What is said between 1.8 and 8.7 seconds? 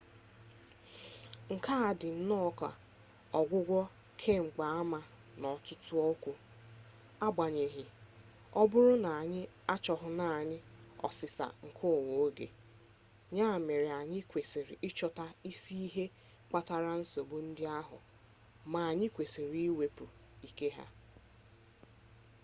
a dị nnọọ ka ọgwụgwọ kemgbaama n'ọtụtụ okwu agbanyeghị ọ